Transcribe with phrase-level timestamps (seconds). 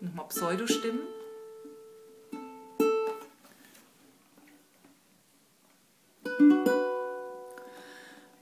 [0.00, 1.00] Nochmal Pseudostimmen.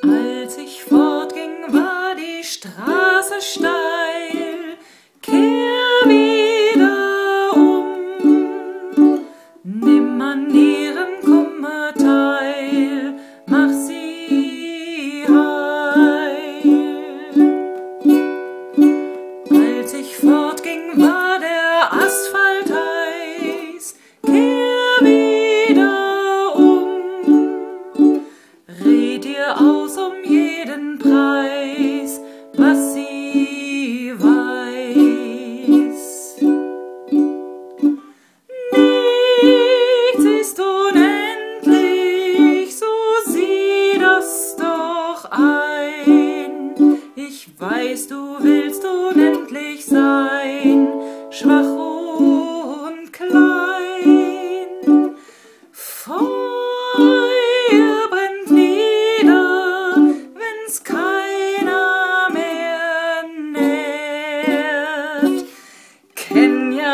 [0.00, 4.78] Als ich fortging, war die Straße steil.
[5.20, 9.24] Kehr wieder um,
[9.64, 16.62] nimm an ihrem Kummer teil, mach sie heil.
[19.50, 21.19] Als ich fortging, war
[21.90, 23.94] der Asphalt heiß.
[24.24, 28.20] Kehr wieder um,
[28.84, 32.20] red ihr aus um jeden Preis,
[32.54, 34.40] was sie weiß.
[38.72, 41.96] Nichts ist unendlich,
[42.76, 42.86] so
[43.26, 46.74] sieh das doch ein.
[47.16, 49.69] Ich weiß, du willst unendlich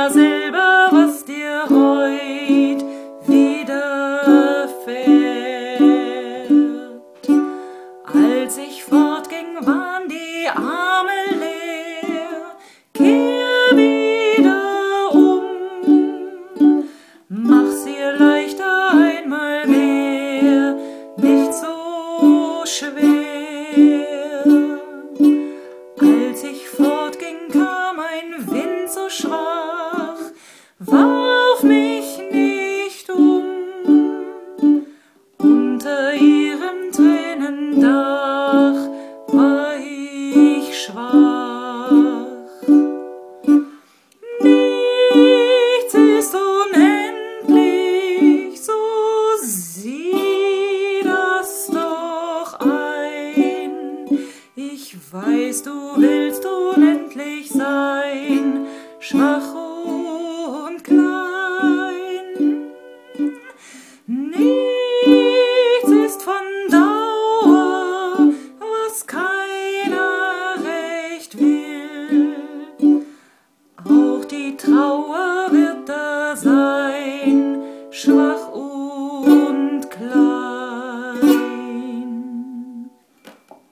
[0.09, 2.85] Selber, was dir heut
[3.27, 3.71] widerfährt.
[8.05, 11.96] Als ich fortging, waren die Arme leer.
[55.17, 58.67] Weiß, du willst unendlich sein,
[58.99, 62.67] schwach und klein.
[64.07, 66.35] Nichts ist von
[66.71, 72.35] Dauer, was keiner recht will.
[73.85, 75.36] Auch die Trauer